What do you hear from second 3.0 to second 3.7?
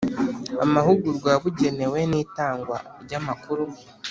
ry amakuru